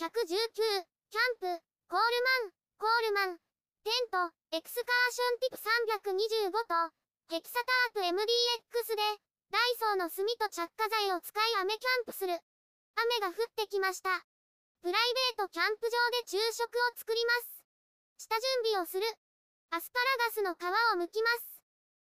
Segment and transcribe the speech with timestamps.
[0.00, 1.60] 119、キャンプ、
[1.92, 3.38] コールマン、コールマン、
[3.84, 5.60] テント、エクスカーションティプ
[6.48, 6.88] 325と、
[7.28, 7.60] ヘキサ
[7.92, 9.04] タープ MDX で、
[9.52, 12.32] ダイソーの炭と着火剤を使い雨キャンプする。
[12.32, 14.24] 雨が降ってきました。
[14.80, 18.24] プライベートキャンプ場で昼食を作ります。
[18.24, 19.04] 下準備をする。
[19.68, 21.60] アスパラガスの皮を剥きます。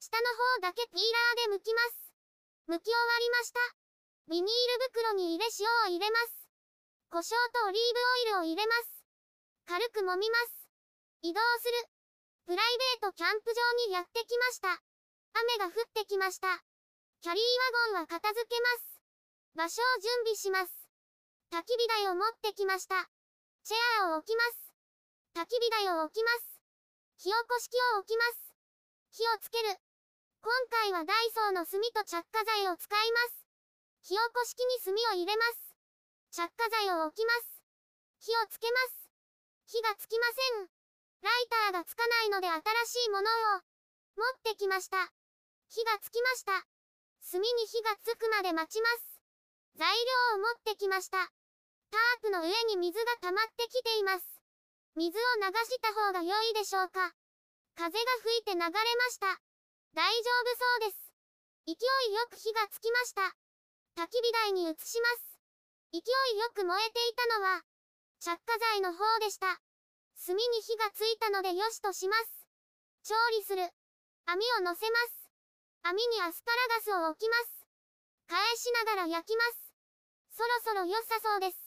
[0.00, 0.24] 下の
[0.56, 1.12] 方だけピー
[1.44, 2.16] ラーで剥きます。
[2.64, 3.60] 剥き終わりました。
[4.32, 6.43] ビニール袋に入れ塩を入れます。
[7.10, 7.94] 胡椒とオリー
[8.32, 9.04] ブオイルを入れます。
[9.66, 10.68] 軽く揉みます。
[11.22, 11.88] 移動する。
[12.46, 14.82] プライベートキャンプ場にやってきました。
[15.32, 16.62] 雨が降ってきました。
[17.22, 17.42] キャリー
[17.88, 19.00] ワゴンは片付けます。
[19.54, 20.72] 場所を準備します。
[21.50, 23.08] 焚き火台を持ってきました。
[23.64, 24.74] チェアを置きます。
[25.34, 26.60] 焚き火台を置きます。
[27.16, 28.54] 火起こし器を置きます。
[29.10, 29.78] 火をつける。
[30.42, 33.46] 今回はダイソーの炭と着火剤を使います。
[34.02, 35.73] 火起こし器に炭を入れます。
[36.34, 37.62] 着火剤を置きます。
[38.18, 39.06] 火をつけます。
[39.70, 40.26] 火がつきま
[40.58, 40.66] せん。
[41.22, 42.58] ライターがつかないので新
[43.02, 43.62] しいものを
[44.18, 45.14] 持ってきました。
[45.70, 46.66] 火がつきました。
[47.30, 49.14] 炭に火がつくまで待ちます。
[49.78, 51.30] 材料を持ってきました。
[51.94, 54.26] タープの上に水が溜まってきています。
[54.96, 57.14] 水を流した方が良いでしょうか。
[57.78, 58.74] 風が吹いて流れま
[59.14, 59.38] した。
[59.94, 61.14] 大丈夫そうです。
[61.66, 61.74] 勢
[62.10, 63.22] いよく火がつきました。
[64.02, 65.33] 焚き火台に移します。
[65.94, 67.62] 勢いよく燃えていたのは、
[68.18, 69.46] 着火剤の方でした。
[70.26, 72.50] 炭に火がついたのでよしとします。
[73.06, 73.62] 調理する。
[74.26, 75.30] 網を乗せます。
[75.86, 77.62] 網にアスパラガスを置きます。
[78.26, 79.70] 返しながら焼きます。
[80.34, 81.62] そろそろ良さそうです。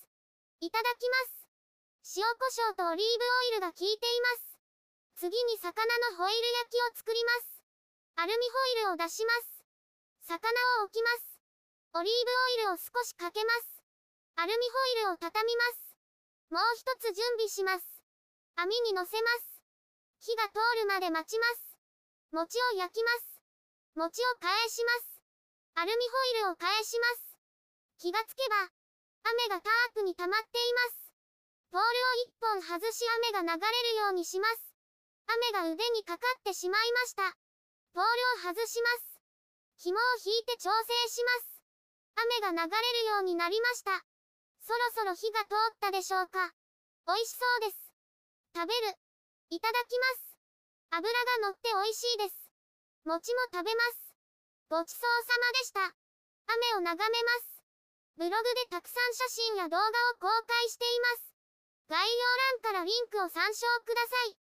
[0.59, 2.19] いただきます。
[2.19, 4.59] 塩コショウとオリーブオイルが効いています。
[5.23, 5.71] 次に魚
[6.11, 7.63] のホイル焼きを作ります。
[8.19, 9.63] アルミホイルを出します。
[10.27, 10.51] 魚
[10.83, 11.39] を置きます。
[11.95, 12.25] オリー
[12.59, 13.86] ブオイルを少しかけます。
[14.37, 15.97] アルミホイルを畳みます。
[16.53, 17.81] もう一つ準備します。
[18.53, 19.65] 網に乗せます。
[20.21, 21.73] 火が通るまで待ちます。
[22.29, 23.41] 餅を焼きます。
[23.97, 25.17] 餅を返します。
[25.73, 27.33] アルミホイルを返します。
[27.97, 28.69] 気がつけば、
[29.25, 31.09] 雨がタープに溜まっています。
[31.73, 34.73] ポールを一本外し雨が流れるようにします。
[35.25, 37.33] 雨が腕にかかってしまいました。
[37.91, 39.17] ポールを外します。
[39.77, 41.57] 紐を引いて調整します。
[42.45, 44.05] 雨が流れるようになりました。
[44.67, 46.51] そろそろ火が通ったでしょうか。
[47.07, 47.87] 美味しそうです。
[48.51, 48.99] 食べる。
[49.47, 50.35] いただきます。
[50.91, 52.51] 油が乗って美味しいです。
[53.07, 54.11] 餅も食べます。
[54.67, 55.95] ごちそうさまでした。
[56.51, 57.63] 雨を眺めます。
[58.19, 59.89] ブログでたくさん写真や動画を
[60.19, 61.31] 公開しています。
[61.87, 62.27] 概要
[62.59, 64.46] 欄からリンクを参照ください。